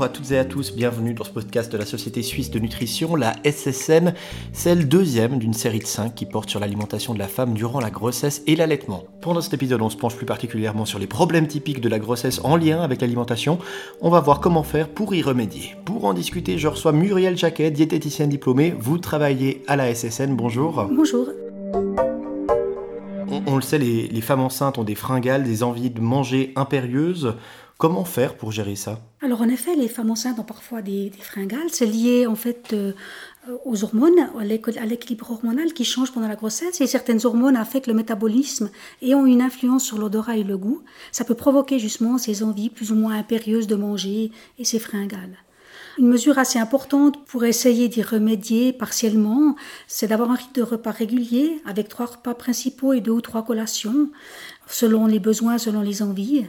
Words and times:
Bonjour 0.00 0.12
à 0.14 0.16
toutes 0.16 0.30
et 0.30 0.38
à 0.38 0.46
tous, 0.46 0.74
bienvenue 0.74 1.12
dans 1.12 1.24
ce 1.24 1.30
podcast 1.30 1.70
de 1.70 1.76
la 1.76 1.84
Société 1.84 2.22
Suisse 2.22 2.50
de 2.50 2.58
Nutrition, 2.58 3.16
la 3.16 3.34
SSN. 3.44 4.14
C'est 4.50 4.74
le 4.74 4.84
deuxième 4.84 5.38
d'une 5.38 5.52
série 5.52 5.80
de 5.80 5.84
cinq 5.84 6.14
qui 6.14 6.24
porte 6.24 6.48
sur 6.48 6.58
l'alimentation 6.58 7.12
de 7.12 7.18
la 7.18 7.28
femme 7.28 7.52
durant 7.52 7.80
la 7.80 7.90
grossesse 7.90 8.42
et 8.46 8.56
l'allaitement. 8.56 9.04
Pendant 9.20 9.42
cet 9.42 9.52
épisode, 9.52 9.82
on 9.82 9.90
se 9.90 9.98
penche 9.98 10.16
plus 10.16 10.24
particulièrement 10.24 10.86
sur 10.86 10.98
les 10.98 11.06
problèmes 11.06 11.46
typiques 11.46 11.82
de 11.82 11.88
la 11.90 11.98
grossesse 11.98 12.40
en 12.44 12.56
lien 12.56 12.80
avec 12.80 13.02
l'alimentation. 13.02 13.58
On 14.00 14.08
va 14.08 14.20
voir 14.20 14.40
comment 14.40 14.62
faire 14.62 14.88
pour 14.88 15.14
y 15.14 15.20
remédier. 15.20 15.76
Pour 15.84 16.06
en 16.06 16.14
discuter, 16.14 16.56
je 16.56 16.68
reçois 16.68 16.92
Muriel 16.92 17.36
Jacquet, 17.36 17.70
diététicienne 17.70 18.30
diplômée. 18.30 18.74
Vous 18.78 18.96
travaillez 18.96 19.62
à 19.66 19.76
la 19.76 19.94
SSN, 19.94 20.34
bonjour. 20.34 20.88
Bonjour. 20.90 21.28
On, 23.46 23.56
le 23.56 23.62
sait, 23.62 23.78
les, 23.78 24.08
les 24.08 24.20
femmes 24.22 24.40
enceintes 24.40 24.78
ont 24.78 24.84
des 24.84 24.94
fringales, 24.94 25.44
des 25.44 25.62
envies 25.62 25.90
de 25.90 26.00
manger 26.00 26.52
impérieuses. 26.56 27.34
Comment 27.80 28.04
faire 28.04 28.34
pour 28.36 28.52
gérer 28.52 28.76
ça? 28.76 29.00
Alors 29.22 29.40
en 29.40 29.48
effet, 29.48 29.74
les 29.74 29.88
femmes 29.88 30.10
enceintes 30.10 30.38
ont 30.38 30.44
parfois 30.44 30.82
des, 30.82 31.10
fringales. 31.18 31.70
C'est 31.70 31.86
lié 31.86 32.26
en 32.26 32.34
fait 32.34 32.74
euh, 32.74 32.92
aux 33.64 33.82
hormones, 33.84 34.28
à 34.38 34.84
l'équilibre 34.84 35.30
hormonal 35.30 35.72
qui 35.72 35.86
change 35.86 36.12
pendant 36.12 36.28
la 36.28 36.36
grossesse. 36.36 36.82
Et 36.82 36.86
certaines 36.86 37.24
hormones 37.24 37.56
affectent 37.56 37.86
le 37.86 37.94
métabolisme 37.94 38.68
et 39.00 39.14
ont 39.14 39.24
une 39.24 39.40
influence 39.40 39.82
sur 39.82 39.96
l'odorat 39.96 40.36
et 40.36 40.44
le 40.44 40.58
goût. 40.58 40.82
Ça 41.10 41.24
peut 41.24 41.34
provoquer 41.34 41.78
justement 41.78 42.18
ces 42.18 42.42
envies 42.42 42.68
plus 42.68 42.92
ou 42.92 42.96
moins 42.96 43.16
impérieuses 43.16 43.66
de 43.66 43.76
manger 43.76 44.30
et 44.58 44.66
ces 44.66 44.78
fringales. 44.78 45.38
Une 46.00 46.08
mesure 46.08 46.38
assez 46.38 46.58
importante 46.58 47.26
pour 47.26 47.44
essayer 47.44 47.88
d'y 47.88 48.00
remédier 48.00 48.72
partiellement, 48.72 49.54
c'est 49.86 50.06
d'avoir 50.06 50.30
un 50.30 50.34
rythme 50.34 50.54
de 50.54 50.62
repas 50.62 50.92
régulier 50.92 51.60
avec 51.66 51.90
trois 51.90 52.06
repas 52.06 52.32
principaux 52.32 52.94
et 52.94 53.02
deux 53.02 53.10
ou 53.10 53.20
trois 53.20 53.44
collations, 53.44 54.08
selon 54.66 55.04
les 55.04 55.18
besoins, 55.18 55.58
selon 55.58 55.82
les 55.82 56.00
envies. 56.00 56.46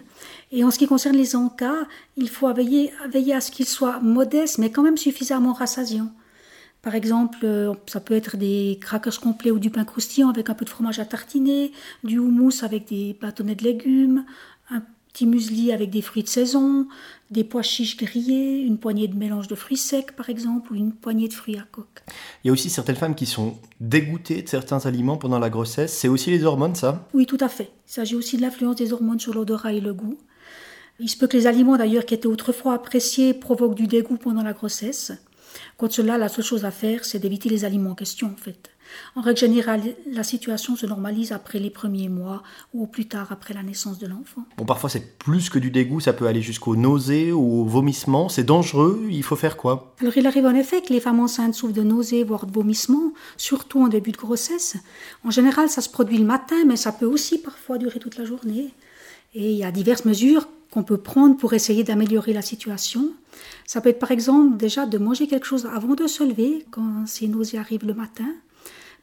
Et 0.54 0.64
en 0.64 0.72
ce 0.72 0.80
qui 0.80 0.88
concerne 0.88 1.18
les 1.18 1.36
encas, 1.36 1.86
il 2.16 2.30
faut 2.30 2.48
veiller, 2.54 2.94
à 3.34 3.42
ce 3.42 3.52
qu'ils 3.52 3.66
soient 3.66 4.00
modestes, 4.00 4.58
mais 4.58 4.72
quand 4.72 4.84
même 4.84 4.96
suffisamment 4.96 5.52
rassasiants. 5.52 6.14
Par 6.82 6.96
exemple, 6.96 7.46
ça 7.88 8.00
peut 8.00 8.16
être 8.16 8.38
des 8.38 8.78
crackers 8.80 9.20
complets 9.20 9.52
ou 9.52 9.60
du 9.60 9.70
pain 9.70 9.84
croustillant 9.84 10.30
avec 10.30 10.50
un 10.50 10.54
peu 10.54 10.64
de 10.64 10.70
fromage 10.70 11.00
à 11.00 11.06
tartiner, 11.06 11.74
du 12.06 12.20
houmous 12.20 12.64
avec 12.64 12.88
des 12.88 13.18
bâtonnets 13.20 13.56
de 13.56 13.66
légumes, 13.66 14.24
petit 15.12 15.26
muesli 15.26 15.72
avec 15.72 15.90
des 15.90 16.02
fruits 16.02 16.24
de 16.24 16.30
saison, 16.30 16.88
des 17.30 17.44
pois 17.44 17.62
chiches 17.62 17.98
grillés, 17.98 18.62
une 18.62 18.78
poignée 18.78 19.08
de 19.08 19.16
mélange 19.16 19.48
de 19.48 19.56
fruits 19.56 19.78
secs 19.78 20.16
par 20.16 20.30
exemple, 20.30 20.74
ou 20.74 20.76
une 20.76 20.94
poignée 20.94 21.28
de 21.28 21.34
fruits 21.34 21.58
à 21.58 21.66
coque. 21.72 22.04
Il 22.44 22.48
y 22.48 22.50
a 22.50 22.54
aussi 22.54 22.70
certaines 22.70 22.96
femmes 22.96 23.16
qui 23.16 23.26
sont 23.26 23.58
dégoûtées 23.80 24.42
de 24.42 24.50
certains 24.50 24.86
aliments 24.86 25.18
pendant 25.18 25.40
la 25.40 25.50
grossesse. 25.50 25.94
C'est 25.94 26.08
aussi 26.08 26.30
les 26.32 26.44
hormones, 26.44 26.76
ça? 26.76 27.08
Oui, 27.14 27.26
tout 27.26 27.38
à 27.40 27.50
fait. 27.50 27.72
Il 27.88 27.94
s'agit 27.94 28.16
aussi 28.16 28.38
de 28.38 28.42
l'influence 28.42 28.76
des 28.76 28.94
hormones 28.94 29.20
sur 29.20 29.34
l'odorat 29.34 29.74
et 29.74 29.82
le 29.82 29.94
goût. 29.94 30.18
Il 31.00 31.10
se 31.10 31.18
peut 31.18 31.28
que 31.28 31.38
les 31.38 31.48
aliments 31.48 31.78
d'ailleurs 31.78 32.06
qui 32.06 32.14
étaient 32.14 32.28
autrefois 32.28 32.74
appréciés 32.74 33.34
provoquent 33.34 33.76
du 33.76 33.88
dégoût 33.88 34.18
pendant 34.18 34.44
la 34.44 34.54
grossesse. 34.54 35.12
Contre 35.78 35.96
cela, 35.96 36.18
la 36.18 36.30
seule 36.30 36.46
chose 36.46 36.64
à 36.64 36.72
faire, 36.72 37.06
c'est 37.06 37.20
d'éviter 37.20 37.50
les 37.50 37.66
aliments 37.66 37.92
en 37.92 37.96
question 37.96 38.28
en 38.28 38.42
fait. 38.42 38.70
En 39.16 39.22
règle 39.22 39.40
générale, 39.40 39.82
la 40.12 40.24
situation 40.24 40.76
se 40.76 40.86
normalise 40.86 41.32
après 41.32 41.60
les 41.60 41.70
premiers 41.70 42.10
mois 42.10 42.44
ou 42.74 42.88
plus 42.88 43.08
tard 43.08 43.32
après 43.32 43.54
la 43.54 43.64
naissance 43.64 44.00
de 44.00 44.08
l'enfant. 44.08 44.44
Bon, 44.58 44.66
parfois 44.66 44.90
c'est 44.90 45.18
plus 45.18 45.50
que 45.50 45.60
du 45.60 45.72
dégoût, 45.72 46.00
ça 46.00 46.14
peut 46.14 46.28
aller 46.28 46.42
jusqu'aux 46.42 46.76
nausées 46.76 47.32
ou 47.32 47.62
au 47.62 47.66
vomissement. 47.66 48.30
C'est 48.30 48.44
dangereux, 48.44 49.08
il 49.10 49.24
faut 49.24 49.36
faire 49.36 49.58
quoi? 49.58 49.96
Alors 50.02 50.18
il 50.18 50.28
arrive 50.28 50.46
en 50.46 50.56
effet 50.56 50.82
que 50.82 50.94
les 50.94 51.00
femmes 51.00 51.20
enceintes 51.20 51.54
souffrent 51.54 51.74
de 51.74 51.84
nausées, 51.84 52.24
voire 52.24 52.46
de 52.46 52.52
vomissements, 52.52 53.14
surtout 53.38 53.82
en 53.82 53.88
début 53.88 54.12
de 54.12 54.18
grossesse. 54.18 54.78
En 55.24 55.32
général, 55.32 55.70
ça 55.70 55.82
se 55.82 55.90
produit 55.90 56.18
le 56.18 56.26
matin, 56.26 56.64
mais 56.66 56.76
ça 56.76 56.92
peut 56.92 57.06
aussi 57.06 57.40
parfois 57.40 57.78
durer 57.78 58.00
toute 58.00 58.18
la 58.18 58.26
journée. 58.26 58.74
Et 59.34 59.52
il 59.52 59.58
y 59.58 59.64
a 59.64 59.72
diverses 59.72 60.06
mesures 60.06 60.48
qu'on 60.72 60.84
peut 60.84 60.98
prendre 60.98 61.38
pour 61.38 61.54
essayer 61.54 61.84
d'améliorer 61.84 62.34
la 62.34 62.42
situation. 62.42 63.12
Ça 63.66 63.82
peut 63.82 63.90
être 63.90 64.00
par 64.00 64.12
exemple 64.12 64.58
déjà 64.58 64.86
de 64.86 64.98
manger 64.98 65.28
quelque 65.28 65.46
chose 65.46 65.66
avant 65.66 65.96
de 65.96 66.08
se 66.08 66.24
lever 66.24 66.66
quand 66.72 67.06
ces 67.06 67.28
nausées 67.28 67.58
arrivent 67.58 67.86
le 67.86 67.94
matin. 67.94 68.28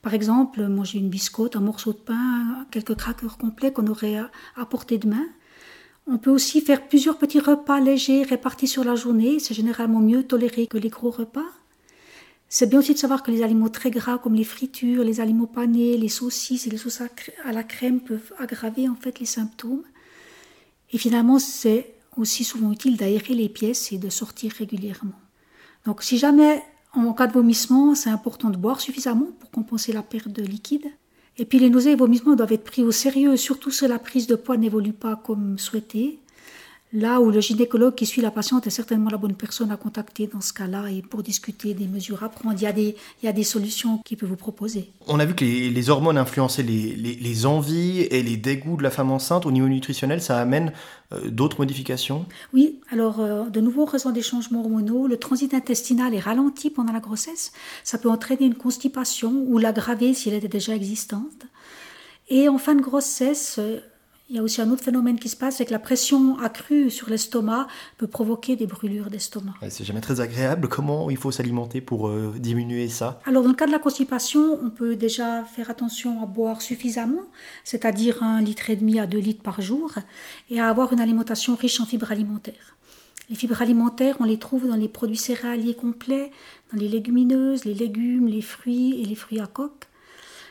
Par 0.03 0.15
exemple, 0.15 0.67
manger 0.69 0.99
une 0.99 1.09
biscotte, 1.09 1.57
un 1.57 1.61
morceau 1.61 1.93
de 1.93 1.99
pain, 1.99 2.67
quelques 2.71 2.95
crackers 2.95 3.37
complets 3.37 3.73
qu'on 3.73 3.87
aurait 3.89 4.17
à 4.57 4.67
portée 4.67 4.99
de 4.99 5.09
main. 5.09 5.27
On 6.07 6.19
peut 6.19 6.31
aussi 6.31 6.61
faire 6.61 6.89
plusieurs 6.89 7.19
petits 7.19 7.41
repas 7.41 7.81
légers 7.81 8.23
répartis 8.23 8.69
sur 8.69 8.85
la 8.85 8.95
journée. 8.95 9.39
C'est 9.41 9.55
généralement 9.55 10.01
mieux 10.01 10.23
toléré 10.23 10.67
que 10.67 10.79
les 10.79 10.89
gros 10.89 11.11
repas. 11.11 11.45
C'est 12.49 12.71
bien 12.71 12.79
aussi 12.79 12.95
de 12.95 12.99
savoir 12.99 13.23
que 13.23 13.31
les 13.31 13.43
aliments 13.43 13.69
très 13.69 13.91
gras 13.91 14.17
comme 14.17 14.35
les 14.35 14.45
fritures, 14.45 15.05
les 15.05 15.21
aliments 15.21 15.47
panés, 15.47 15.99
les 15.99 16.09
saucisses 16.09 16.67
et 16.67 16.71
les 16.71 16.79
sauces 16.79 17.03
à 17.03 17.53
la 17.53 17.63
crème 17.63 18.01
peuvent 18.01 18.33
aggraver 18.39 18.89
en 18.89 18.95
fait 18.95 19.21
les 19.21 19.27
symptômes. 19.27 19.83
Et 20.93 20.99
finalement, 20.99 21.39
c'est 21.39 21.93
aussi 22.17 22.45
souvent 22.45 22.73
utile 22.73 22.97
d'aérer 22.97 23.35
les 23.35 23.51
pièces 23.51 23.93
et 23.93 23.99
de 23.99 24.09
sortir 24.09 24.53
régulièrement. 24.53 25.21
Donc 25.85 26.03
si 26.03 26.17
jamais 26.17 26.63
en 27.07 27.13
cas 27.13 27.27
de 27.27 27.33
vomissement, 27.33 27.95
c'est 27.95 28.11
important 28.11 28.51
de 28.51 28.57
boire 28.57 28.81
suffisamment 28.81 29.29
pour 29.39 29.51
compenser 29.51 29.93
la 29.93 30.03
perte 30.03 30.29
de 30.29 30.43
liquide. 30.43 30.87
Et 31.37 31.45
puis 31.45 31.59
les 31.59 31.71
nausées 31.71 31.93
et 31.93 31.97
vomissements 31.97 32.35
doivent 32.35 32.53
être 32.53 32.65
pris 32.65 32.83
au 32.83 32.91
sérieux, 32.91 33.37
surtout 33.37 33.71
si 33.71 33.87
la 33.87 33.99
prise 33.99 34.27
de 34.27 34.35
poids 34.35 34.57
n'évolue 34.57 34.93
pas 34.93 35.15
comme 35.15 35.59
souhaité. 35.59 36.19
Là 36.95 37.21
où 37.21 37.31
le 37.31 37.41
gynécologue 37.41 37.95
qui 37.95 38.07
suit 38.07 38.23
la 38.23 38.31
patiente 38.31 38.67
est 38.67 38.71
certainement 38.71 39.11
la 39.11 39.19
bonne 39.19 39.35
personne 39.35 39.71
à 39.71 39.77
contacter 39.77 40.27
dans 40.27 40.41
ce 40.41 40.55
cas-là 40.55 40.91
et 40.91 41.03
pour 41.03 41.23
discuter 41.23 41.75
des 41.75 41.87
mesures 41.87 42.25
à 42.25 42.31
prendre, 42.31 42.57
il 42.59 42.63
y 42.63 42.67
a 42.67 42.73
des, 42.73 42.97
il 43.23 43.27
y 43.27 43.29
a 43.29 43.33
des 43.33 43.43
solutions 43.43 43.99
qu'il 44.07 44.17
peut 44.17 44.25
vous 44.25 44.37
proposer. 44.37 44.91
On 45.07 45.21
a 45.21 45.27
vu 45.27 45.35
que 45.35 45.45
les, 45.45 45.91
hormones 45.91 46.17
influençaient 46.17 46.63
les, 46.63 46.95
les, 46.95 47.47
envies 47.47 48.01
et 48.01 48.23
les 48.23 48.39
dégoûts 48.39 48.79
de 48.79 48.83
la 48.83 48.91
femme 48.91 49.11
enceinte. 49.11 49.45
Au 49.45 49.51
niveau 49.51 49.69
nutritionnel, 49.69 50.23
ça 50.23 50.41
amène 50.41 50.73
euh, 51.13 51.29
d'autres 51.29 51.59
modifications? 51.59 52.25
Oui, 52.55 52.81
alors 52.91 53.21
euh, 53.21 53.45
de 53.51 53.61
nouveau, 53.61 53.83
en 53.83 53.87
raison 53.87 54.11
des 54.11 54.23
changements 54.23 54.61
hormonaux, 54.61 55.07
le 55.07 55.19
transit 55.19 55.53
intestinal 55.53 56.15
est 56.15 56.21
ralenti 56.21 56.71
pendant 56.71 56.95
la 56.95 57.01
grossesse. 57.01 57.53
Ça 57.85 57.99
peut 57.99 58.11
entraîner 58.11 58.47
une 58.47 58.55
constipation 58.55 59.45
ou 59.47 59.59
l'aggraver 59.59 60.15
si 60.15 60.31
elle 60.31 60.37
était 60.37 60.49
déjà 60.49 60.75
existante. 60.75 61.47
Et 62.31 62.49
en 62.49 62.59
fin 62.59 62.75
de 62.75 62.83
grossesse, 62.83 63.57
euh, 63.59 63.81
il 64.31 64.37
y 64.37 64.39
a 64.39 64.43
aussi 64.43 64.61
un 64.61 64.71
autre 64.71 64.85
phénomène 64.85 65.19
qui 65.19 65.29
se 65.31 65.37
passe, 65.37 65.57
c'est 65.57 65.65
que 65.65 65.73
la 65.73 65.79
pression 65.79 66.39
accrue 66.39 66.91
sur 66.91 67.09
l'estomac 67.09 67.67
peut 67.97 68.07
provoquer 68.07 68.57
des 68.57 68.67
brûlures 68.67 69.09
d'estomac. 69.09 69.55
c'est 69.71 69.85
jamais 69.85 70.03
très 70.03 70.21
agréable. 70.21 70.69
Comment 70.69 71.09
il 71.09 71.17
faut 71.17 71.31
s'alimenter 71.31 71.81
pour 71.81 72.09
euh, 72.09 72.35
diminuer 72.39 72.89
ça? 72.89 73.21
Alors, 73.25 73.43
dans 73.43 73.49
le 73.49 73.55
cas 73.55 73.67
de 73.67 73.73
la 73.73 73.79
constipation, 73.79 74.59
on 74.63 74.69
peut 74.69 74.97
déjà 74.97 75.45
faire 75.45 75.71
attention 75.71 76.23
à 76.23 76.27
boire 76.27 76.61
suffisamment, 76.61 77.23
c'est-à-dire 77.65 78.23
un 78.23 78.43
litre 78.43 78.69
et 78.69 78.77
demi 78.77 79.01
à 79.01 79.07
2 79.07 79.19
litres 79.19 79.43
par 79.43 79.63
jour, 79.63 79.93
et 80.51 80.61
à 80.61 80.69
avoir 80.69 80.93
une 80.93 81.01
alimentation 81.01 81.57
riche 81.57 81.81
en 81.81 81.87
fibres 81.87 82.13
alimentaires. 82.13 82.77
Les 83.31 83.37
fibres 83.37 83.61
alimentaires, 83.63 84.17
on 84.21 84.25
les 84.25 84.39
trouve 84.39 84.69
dans 84.69 84.77
les 84.77 84.89
produits 84.89 85.17
céréaliers 85.17 85.75
complets, 85.75 86.33
dans 86.73 86.79
les 86.79 86.89
légumineuses, 86.89 87.65
les 87.65 87.75
légumes, 87.75 88.27
les 88.27 88.43
fruits 88.43 89.01
et 89.01 89.05
les 89.07 89.15
fruits 89.15 89.41
à 89.41 89.47
coque. 89.47 89.87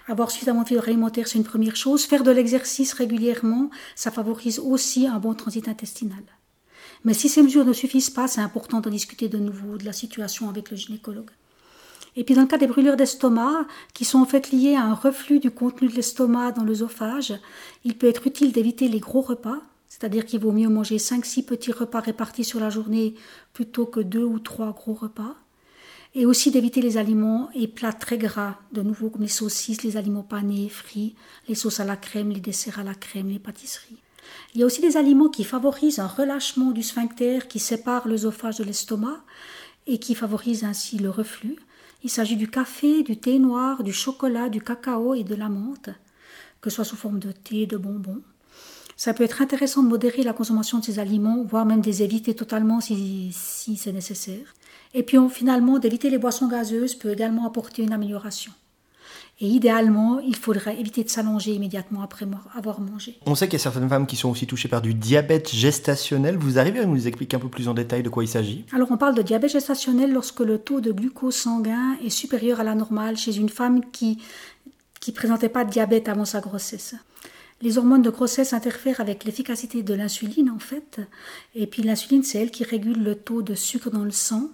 Avoir 0.08 0.32
suffisamment 0.32 0.64
de 0.64 0.70
fibres 0.70 0.88
alimentaires, 0.88 1.28
c'est 1.28 1.38
une 1.38 1.44
première 1.44 1.76
chose. 1.76 2.06
Faire 2.06 2.24
de 2.24 2.32
l'exercice 2.32 2.94
régulièrement, 2.94 3.70
ça 3.96 4.10
favorise 4.10 4.60
aussi 4.60 5.06
un 5.06 5.20
bon 5.20 5.34
transit 5.34 5.68
intestinal. 5.68 6.24
Mais 7.04 7.14
si 7.14 7.28
ces 7.28 7.44
mesures 7.44 7.66
ne 7.66 7.74
suffisent 7.74 8.10
pas, 8.10 8.28
c'est 8.28 8.42
important 8.42 8.80
de 8.80 8.90
discuter 8.90 9.28
de 9.28 9.38
nouveau 9.38 9.78
de 9.78 9.86
la 9.86 9.94
situation 9.94 10.50
avec 10.50 10.72
le 10.72 10.78
gynécologue. 10.78 11.30
Et 12.16 12.24
puis 12.24 12.36
dans 12.36 12.42
le 12.42 12.48
cas 12.48 12.58
des 12.58 12.68
brûlures 12.68 12.96
d'estomac, 12.96 13.68
qui 13.94 14.06
sont 14.06 14.20
en 14.20 14.26
fait 14.26 14.52
liées 14.52 14.76
à 14.76 14.84
un 14.84 14.96
reflux 14.96 15.40
du 15.40 15.52
contenu 15.52 15.88
de 15.88 15.94
l'estomac 15.94 16.54
dans 16.54 16.64
l'œsophage, 16.64 17.34
il 17.84 17.96
peut 17.96 18.08
être 18.08 18.26
utile 18.26 18.52
d'éviter 18.52 18.88
les 18.88 19.00
gros 19.00 19.22
repas, 19.22 19.62
c'est-à-dire 19.88 20.26
qu'il 20.26 20.40
vaut 20.40 20.52
mieux 20.52 20.70
manger 20.70 20.98
5-6 20.98 21.46
petits 21.46 21.72
repas 21.72 22.00
répartis 22.00 22.44
sur 22.44 22.60
la 22.60 22.70
journée 22.70 23.14
plutôt 23.54 23.86
que 23.86 24.00
2 24.00 24.24
ou 24.24 24.40
3 24.40 24.72
gros 24.72 24.96
repas 24.96 25.36
et 26.18 26.26
aussi 26.26 26.50
d'éviter 26.50 26.82
les 26.82 26.98
aliments 26.98 27.48
et 27.54 27.68
plats 27.68 27.94
très 27.94 28.18
gras, 28.18 28.56
de 28.72 28.82
nouveau 28.82 29.12
comme 29.12 29.22
les 29.22 29.28
saucisses, 29.28 29.84
les 29.84 29.98
aliments 29.98 30.24
panés, 30.24 30.68
frits, 30.68 31.16
les 31.48 31.54
sauces 31.54 31.80
à 31.80 31.86
la 31.86 31.96
crème, 31.96 32.32
les 32.32 32.40
desserts 32.40 32.80
à 32.80 32.84
la 32.84 32.96
crème, 32.96 33.30
les 33.30 33.38
pâtisseries. 33.38 34.02
Il 34.56 34.60
y 34.60 34.64
a 34.64 34.66
aussi 34.66 34.82
des 34.82 34.98
aliments 34.98 35.30
qui 35.30 35.44
favorisent 35.44 36.00
un 36.00 36.08
relâchement 36.08 36.72
du 36.72 36.82
sphincter 36.82 37.42
qui 37.48 37.60
sépare 37.60 38.08
l'œsophage 38.08 38.58
de 38.58 38.64
l'estomac 38.64 39.24
et 39.86 40.00
qui 40.00 40.16
favorisent 40.16 40.64
ainsi 40.64 40.98
le 40.98 41.12
reflux. 41.12 41.56
Il 42.04 42.10
s'agit 42.10 42.36
du 42.36 42.50
café, 42.50 43.04
du 43.04 43.20
thé 43.20 43.38
noir, 43.38 43.84
du 43.84 43.94
chocolat, 43.94 44.50
du 44.50 44.60
cacao 44.60 45.14
et 45.14 45.24
de 45.24 45.36
la 45.36 45.50
menthe, 45.50 45.92
que 46.62 46.72
ce 46.72 46.78
soit 46.78 46.86
sous 46.86 46.96
forme 46.96 47.20
de 47.20 47.32
thé, 47.32 47.68
de 47.68 47.78
bonbons. 47.78 48.24
Ça 48.98 49.14
peut 49.14 49.24
être 49.24 49.44
intéressant 49.44 49.84
de 49.84 49.88
modérer 49.88 50.24
la 50.24 50.34
consommation 50.34 50.80
de 50.80 50.84
ces 50.84 50.98
aliments, 50.98 51.44
voire 51.48 51.66
même 51.66 51.82
des 51.82 52.02
éviter 52.02 52.34
totalement 52.34 52.82
si, 52.82 53.30
si 53.32 53.78
c'est 53.78 53.94
nécessaire. 53.94 54.56
Et 54.96 55.04
puis 55.04 55.18
finalement, 55.30 55.78
d'éviter 55.78 56.10
les 56.10 56.18
boissons 56.18 56.48
gazeuses 56.48 56.96
peut 56.96 57.12
également 57.12 57.46
apporter 57.46 57.84
une 57.84 57.94
amélioration. 57.94 58.52
Et 59.40 59.46
idéalement, 59.46 60.20
il 60.20 60.36
faudrait 60.36 60.80
éviter 60.80 61.04
de 61.04 61.10
s'allonger 61.10 61.54
immédiatement 61.54 62.02
après 62.02 62.26
avoir 62.56 62.82
mangé. 62.82 63.20
On 63.28 63.36
sait 63.36 63.46
qu'il 63.46 63.60
y 63.60 63.62
a 63.62 63.64
certaines 63.64 63.88
femmes 63.88 64.08
qui 64.08 64.16
sont 64.16 64.30
aussi 64.30 64.48
touchées 64.48 64.68
par 64.68 64.82
du 64.82 64.96
diabète 64.96 65.54
gestationnel. 65.54 66.38
Vous 66.38 66.58
arrivez 66.58 66.80
à 66.80 66.86
nous 66.86 67.08
expliquer 67.08 67.38
un 67.38 67.40
peu 67.40 67.50
plus 67.50 67.68
en 67.68 67.76
détail 67.76 68.02
de 68.02 68.10
quoi 68.10 68.24
il 68.24 68.28
s'agit? 68.28 68.66
Alors 68.74 68.90
on 68.90 68.98
parle 68.98 69.14
de 69.14 69.22
diabète 69.22 69.52
gestationnel 69.52 70.12
lorsque 70.12 70.40
le 70.40 70.58
taux 70.58 70.82
de 70.82 70.92
glucose 70.92 71.36
sanguin 71.36 71.98
est 72.04 72.10
supérieur 72.10 72.60
à 72.60 72.64
la 72.64 72.74
normale 72.74 73.16
chez 73.16 73.38
une 73.38 73.50
femme 73.50 73.82
qui 73.92 74.18
ne 75.08 75.14
présentait 75.14 75.50
pas 75.50 75.66
de 75.66 75.70
diabète 75.70 76.10
avant 76.10 76.26
sa 76.26 76.40
grossesse. 76.40 76.96
Les 77.62 77.78
hormones 77.78 78.04
de 78.04 78.10
grossesse 78.10 78.54
interfèrent 78.54 79.02
avec 79.02 79.24
l'efficacité 79.24 79.82
de 79.82 79.94
l'insuline 79.94 80.50
en 80.50 80.60
fait. 80.60 81.00
Et 81.56 81.66
puis 81.66 81.82
l'insuline, 81.82 82.24
c'est 82.24 82.40
elle 82.40 82.52
qui 82.52 82.64
régule 82.64 83.04
le 83.04 83.16
taux 83.16 83.42
de 83.42 83.56
sucre 83.56 83.90
dans 83.90 84.04
le 84.04 84.12
sang. 84.12 84.52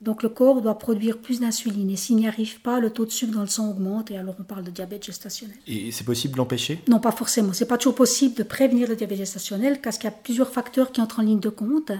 Donc 0.00 0.24
le 0.24 0.28
corps 0.28 0.60
doit 0.60 0.76
produire 0.80 1.18
plus 1.18 1.38
d'insuline 1.38 1.88
et 1.88 1.94
s'il 1.94 2.16
n'y 2.16 2.26
arrive 2.26 2.60
pas, 2.60 2.80
le 2.80 2.90
taux 2.90 3.04
de 3.04 3.12
sucre 3.12 3.32
dans 3.32 3.42
le 3.42 3.46
sang 3.46 3.70
augmente 3.70 4.10
et 4.10 4.18
alors 4.18 4.34
on 4.40 4.42
parle 4.42 4.64
de 4.64 4.72
diabète 4.72 5.06
gestationnel. 5.06 5.56
Et 5.68 5.92
c'est 5.92 6.02
possible 6.02 6.32
de 6.32 6.38
l'empêcher? 6.38 6.80
Non, 6.88 6.98
pas 6.98 7.12
forcément. 7.12 7.52
C'est 7.52 7.68
pas 7.68 7.78
toujours 7.78 7.94
possible 7.94 8.34
de 8.34 8.42
prévenir 8.42 8.88
le 8.88 8.96
diabète 8.96 9.18
gestationnel 9.18 9.80
parce 9.80 9.98
qu'il 9.98 10.10
y 10.10 10.12
a 10.12 10.16
plusieurs 10.16 10.50
facteurs 10.50 10.90
qui 10.90 11.00
entrent 11.00 11.20
en 11.20 11.22
ligne 11.22 11.38
de 11.38 11.48
compte, 11.48 11.92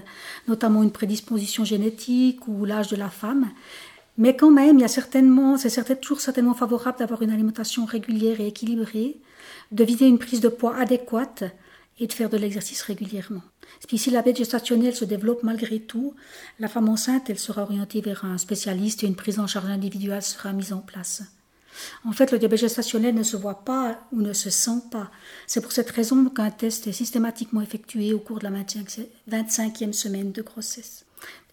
notamment 0.49 0.83
une 0.83 0.91
prédisposition 0.91 1.63
génétique 1.63 2.45
ou 2.49 2.65
l'âge 2.65 2.89
de 2.89 2.97
la 2.97 3.09
femme. 3.09 3.49
Mais 4.17 4.35
quand 4.35 4.51
même, 4.51 4.77
il 4.77 4.81
y 4.81 4.85
a 4.85 4.89
certainement, 4.89 5.57
c'est 5.57 5.99
toujours 5.99 6.21
certainement 6.21 6.53
favorable 6.53 6.99
d'avoir 6.99 7.21
une 7.21 7.31
alimentation 7.31 7.85
régulière 7.85 8.39
et 8.39 8.47
équilibrée, 8.47 9.17
de 9.71 9.83
vider 9.83 10.05
une 10.05 10.19
prise 10.19 10.41
de 10.41 10.49
poids 10.49 10.75
adéquate 10.75 11.43
et 11.99 12.07
de 12.07 12.13
faire 12.13 12.29
de 12.29 12.37
l'exercice 12.37 12.81
régulièrement. 12.81 13.41
Puis 13.87 13.97
si 13.97 14.11
la 14.11 14.21
bête 14.21 14.37
gestationnelle 14.37 14.95
se 14.95 15.05
développe 15.05 15.43
malgré 15.43 15.79
tout, 15.79 16.13
la 16.59 16.67
femme 16.67 16.89
enceinte, 16.89 17.29
elle 17.29 17.39
sera 17.39 17.63
orientée 17.63 18.01
vers 18.01 18.25
un 18.25 18.37
spécialiste 18.37 19.03
et 19.03 19.07
une 19.07 19.15
prise 19.15 19.39
en 19.39 19.47
charge 19.47 19.69
individuelle 19.69 20.21
sera 20.21 20.53
mise 20.53 20.73
en 20.73 20.79
place. 20.79 21.23
En 22.05 22.11
fait, 22.11 22.31
le 22.31 22.37
diabète 22.37 22.59
gestationnel 22.59 23.15
ne 23.15 23.23
se 23.23 23.37
voit 23.37 23.63
pas 23.63 23.99
ou 24.11 24.21
ne 24.21 24.33
se 24.33 24.51
sent 24.51 24.81
pas. 24.91 25.09
C'est 25.47 25.61
pour 25.61 25.71
cette 25.71 25.89
raison 25.89 26.23
qu'un 26.25 26.51
test 26.51 26.85
est 26.85 26.93
systématiquement 26.93 27.61
effectué 27.61 28.13
au 28.13 28.19
cours 28.19 28.39
de 28.39 28.43
la 28.43 28.51
25e 28.51 29.93
semaine 29.93 30.31
de 30.31 30.41
grossesse. 30.43 31.05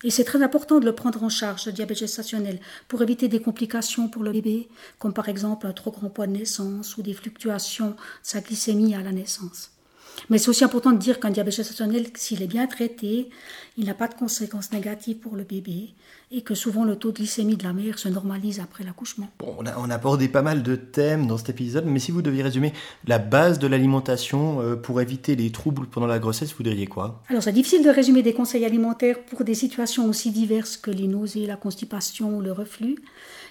Et 0.02 0.10
c'est 0.10 0.24
très 0.24 0.42
important 0.42 0.80
de 0.80 0.86
le 0.86 0.94
prendre 0.94 1.22
en 1.22 1.28
charge, 1.28 1.66
le 1.66 1.72
diabète 1.72 1.98
gestationnel, 1.98 2.58
pour 2.88 3.02
éviter 3.02 3.28
des 3.28 3.42
complications 3.42 4.08
pour 4.08 4.22
le 4.22 4.32
bébé, 4.32 4.68
comme 4.98 5.12
par 5.12 5.28
exemple 5.28 5.66
un 5.66 5.72
trop 5.72 5.90
grand 5.90 6.08
poids 6.08 6.26
de 6.26 6.32
naissance 6.32 6.96
ou 6.96 7.02
des 7.02 7.12
fluctuations 7.12 7.90
de 7.90 7.96
sa 8.22 8.40
glycémie 8.40 8.94
à 8.94 9.02
la 9.02 9.12
naissance. 9.12 9.70
Mais 10.28 10.38
c'est 10.38 10.48
aussi 10.48 10.64
important 10.64 10.92
de 10.92 10.98
dire 10.98 11.20
qu'un 11.20 11.30
diabète 11.30 11.54
gestationnel, 11.54 12.06
s'il 12.14 12.42
est 12.42 12.46
bien 12.46 12.66
traité, 12.66 13.30
il 13.76 13.86
n'a 13.86 13.94
pas 13.94 14.08
de 14.08 14.14
conséquences 14.14 14.72
négatives 14.72 15.16
pour 15.16 15.36
le 15.36 15.44
bébé 15.44 15.94
et 16.32 16.42
que 16.42 16.54
souvent 16.54 16.84
le 16.84 16.96
taux 16.96 17.10
de 17.10 17.16
glycémie 17.16 17.56
de 17.56 17.64
la 17.64 17.72
mère 17.72 17.98
se 17.98 18.08
normalise 18.08 18.60
après 18.60 18.84
l'accouchement. 18.84 19.28
Bon, 19.38 19.54
on 19.58 19.66
a, 19.66 19.76
on 19.78 19.90
a, 19.90 19.94
abordé 19.94 20.28
pas 20.28 20.42
mal 20.42 20.62
de 20.62 20.76
thèmes 20.76 21.26
dans 21.26 21.38
cet 21.38 21.50
épisode, 21.50 21.86
mais 21.86 21.98
si 21.98 22.12
vous 22.12 22.22
deviez 22.22 22.42
résumer 22.42 22.72
la 23.06 23.18
base 23.18 23.58
de 23.58 23.66
l'alimentation 23.66 24.60
euh, 24.60 24.76
pour 24.76 25.00
éviter 25.00 25.34
les 25.34 25.50
troubles 25.50 25.86
pendant 25.86 26.06
la 26.06 26.18
grossesse, 26.18 26.54
vous 26.56 26.62
diriez 26.62 26.86
quoi? 26.86 27.22
Alors 27.28 27.42
c'est 27.42 27.52
difficile 27.52 27.84
de 27.84 27.90
résumer 27.90 28.22
des 28.22 28.32
conseils 28.32 28.64
alimentaires 28.64 29.24
pour 29.24 29.44
des 29.44 29.54
situations 29.54 30.08
aussi 30.08 30.30
diverses 30.30 30.76
que 30.76 30.90
les 30.90 31.08
nausées, 31.08 31.46
la 31.46 31.56
constipation 31.56 32.36
ou 32.36 32.40
le 32.40 32.52
reflux 32.52 32.96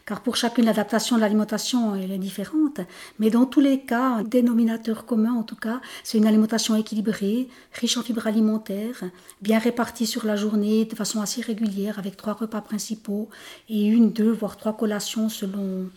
car 0.10 0.22
pour 0.22 0.36
chacune 0.36 0.66
l'adaptation 0.66 1.18
de 1.18 1.22
l'alimentation 1.22 1.96
est 1.96 2.18
différente. 2.18 2.80
Mais 3.20 3.30
dans 3.30 3.46
tous 3.46 3.60
les 3.60 3.82
cas, 3.82 4.16
un 4.16 4.24
dénominateur 4.24 5.06
commun 5.06 5.34
en 5.34 5.44
tout 5.44 5.56
cas, 5.56 5.82
c'est 6.04 6.18
une 6.18 6.26
alimentation 6.26 6.59
équilibrée, 6.76 7.48
riche 7.74 7.98
en 7.98 8.04
fibres 8.04 8.28
alimentaires, 8.28 9.04
bien 9.42 9.60
répartie 9.60 10.06
sur 10.06 10.26
la 10.26 10.36
journée 10.36 10.86
de 10.86 10.96
façon 10.96 11.22
assez 11.22 11.42
régulière 11.42 12.00
avec 12.00 12.18
trois 12.18 12.34
repas 12.34 12.62
principaux 12.62 13.30
et 13.70 13.86
une, 13.86 14.12
deux, 14.12 14.32
voire 14.32 14.58
trois 14.58 14.76
collations 14.76 15.30
selon 15.30 15.90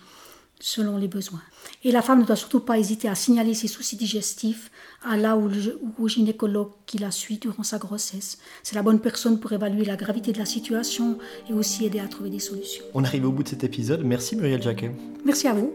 selon 0.62 0.96
les 0.96 1.08
besoins. 1.08 1.42
Et 1.82 1.90
la 1.90 2.02
femme 2.02 2.20
ne 2.20 2.24
doit 2.24 2.36
surtout 2.36 2.60
pas 2.60 2.78
hésiter 2.78 3.08
à 3.08 3.16
signaler 3.16 3.52
ses 3.52 3.66
soucis 3.66 3.96
digestifs 3.96 4.70
à 5.04 5.16
la 5.16 5.36
ou 5.36 5.50
au 5.98 6.08
gynécologue 6.08 6.70
qui 6.86 6.98
la 6.98 7.10
suit 7.10 7.38
durant 7.38 7.64
sa 7.64 7.78
grossesse. 7.78 8.38
C'est 8.62 8.76
la 8.76 8.82
bonne 8.82 9.00
personne 9.00 9.40
pour 9.40 9.52
évaluer 9.52 9.84
la 9.84 9.96
gravité 9.96 10.32
de 10.32 10.38
la 10.38 10.46
situation 10.46 11.18
et 11.50 11.52
aussi 11.52 11.84
aider 11.84 11.98
à 11.98 12.06
trouver 12.06 12.30
des 12.30 12.38
solutions. 12.38 12.84
On 12.94 13.02
arrive 13.02 13.26
au 13.26 13.32
bout 13.32 13.42
de 13.42 13.48
cet 13.48 13.64
épisode. 13.64 14.04
Merci 14.04 14.36
Muriel 14.36 14.62
Jacquet. 14.62 14.92
Merci 15.24 15.48
à 15.48 15.52
vous. 15.52 15.72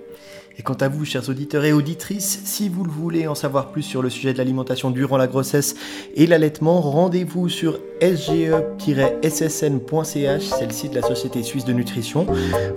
Et 0.58 0.64
quant 0.64 0.74
à 0.74 0.88
vous, 0.88 1.06
chers 1.06 1.30
auditeurs 1.30 1.66
et 1.66 1.74
auditrices, 1.74 2.42
si 2.46 2.68
vous 2.68 2.84
le 2.84 2.90
voulez 2.90 3.28
en 3.28 3.36
savoir 3.36 3.72
plus 3.72 3.84
sur 3.84 4.02
le 4.02 4.10
sujet 4.10 4.34
de 4.34 4.40
l'alimentation 4.40 4.90
durant 4.90 5.18
la 5.18 5.28
grossesse 5.28 5.76
et 6.16 6.26
l'allaitement, 6.26 6.82
rendez-vous 6.82 7.48
sur 7.48 7.80
sge-ssn.ch, 8.02 9.22
c'est 10.44 10.66
le 10.66 10.72
site 10.72 10.92
de 10.92 11.00
la 11.00 11.08
Société 11.08 11.44
Suisse 11.44 11.66
de 11.66 11.74
Nutrition. 11.74 12.26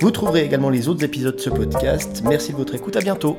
Vous 0.00 0.10
trouverez 0.10 0.44
également 0.44 0.70
les 0.70 0.88
autres 0.88 1.04
épisodes 1.04 1.36
de 1.36 1.40
ce 1.40 1.50
podcast. 1.50 2.22
Merci 2.24 2.52
de 2.52 2.56
votre 2.56 2.74
écoute, 2.74 2.96
à 2.96 3.00
bientôt. 3.00 3.36